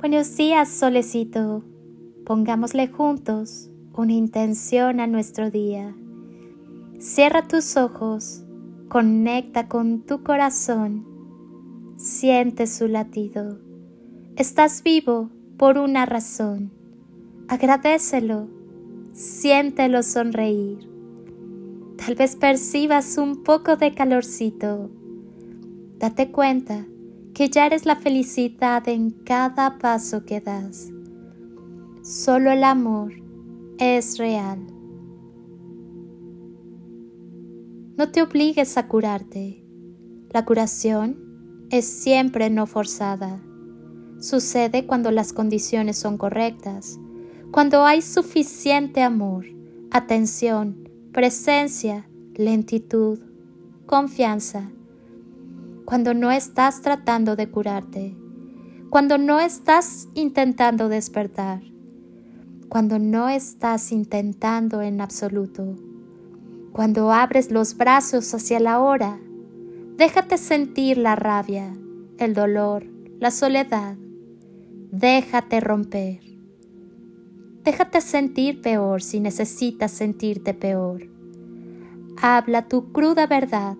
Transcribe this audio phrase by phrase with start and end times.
[0.00, 1.62] Buenos días, solecito.
[2.24, 5.94] Pongámosle juntos una intención a nuestro día.
[6.98, 8.42] Cierra tus ojos,
[8.88, 11.04] conecta con tu corazón,
[11.98, 13.58] siente su latido.
[14.36, 15.28] Estás vivo
[15.58, 16.72] por una razón.
[17.48, 18.48] Agradecelo,
[19.12, 20.78] siéntelo sonreír.
[21.98, 24.90] Tal vez percibas un poco de calorcito.
[25.98, 26.86] Date cuenta
[27.34, 30.90] que ya eres la felicidad en cada paso que das.
[32.02, 33.12] Solo el amor
[33.78, 34.58] es real.
[37.96, 39.64] No te obligues a curarte.
[40.30, 43.42] La curación es siempre no forzada.
[44.18, 46.98] Sucede cuando las condiciones son correctas,
[47.50, 49.46] cuando hay suficiente amor,
[49.90, 53.18] atención, presencia, lentitud,
[53.86, 54.70] confianza,
[55.90, 58.16] cuando no estás tratando de curarte,
[58.90, 61.62] cuando no estás intentando despertar,
[62.68, 65.74] cuando no estás intentando en absoluto,
[66.70, 69.18] cuando abres los brazos hacia la hora,
[69.96, 71.76] déjate sentir la rabia,
[72.18, 72.86] el dolor,
[73.18, 73.96] la soledad,
[74.92, 76.20] déjate romper.
[77.64, 81.10] Déjate sentir peor si necesitas sentirte peor.
[82.22, 83.76] Habla tu cruda verdad.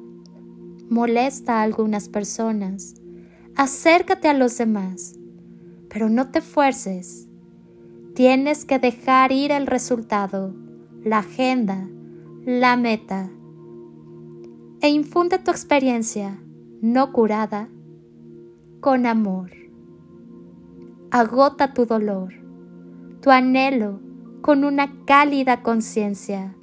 [0.90, 2.96] Molesta a algunas personas.
[3.54, 5.14] Acércate a los demás.
[5.88, 7.28] Pero no te fuerces.
[8.14, 10.52] Tienes que dejar ir el resultado,
[11.04, 11.88] la agenda,
[12.44, 13.30] la meta.
[14.80, 16.42] E infunde tu experiencia,
[16.82, 17.68] no curada,
[18.80, 19.52] con amor.
[21.12, 22.34] Agota tu dolor,
[23.20, 24.00] tu anhelo
[24.40, 26.56] con una cálida conciencia.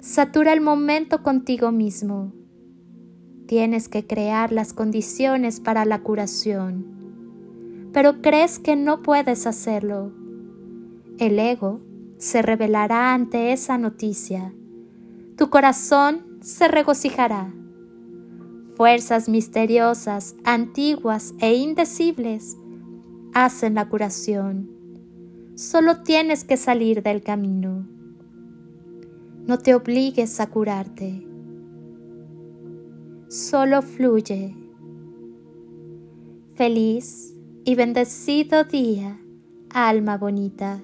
[0.00, 2.39] Satura el momento contigo mismo.
[3.50, 10.12] Tienes que crear las condiciones para la curación, pero crees que no puedes hacerlo
[11.20, 11.82] el ego
[12.16, 14.54] se revelará ante esa noticia.
[15.36, 17.52] Tu corazón se regocijará.
[18.74, 22.56] Fuerzas misteriosas, antiguas e indecibles
[23.34, 24.70] hacen la curación.
[25.56, 27.86] Solo tienes que salir del camino.
[29.46, 31.29] No te obligues a curarte.
[33.30, 34.56] Solo fluye.
[36.56, 37.32] Feliz
[37.64, 39.20] y bendecido día,
[39.72, 40.82] alma bonita.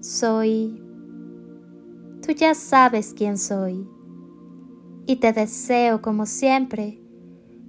[0.00, 0.82] Soy...
[2.24, 3.86] Tú ya sabes quién soy.
[5.04, 7.02] Y te deseo, como siempre,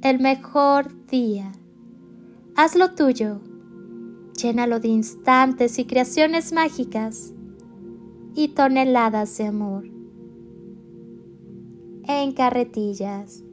[0.01, 1.51] el mejor día.
[2.56, 3.41] Hazlo tuyo.
[4.41, 7.34] Llénalo de instantes y creaciones mágicas
[8.34, 10.00] y toneladas de amor.
[12.07, 13.44] En carretillas.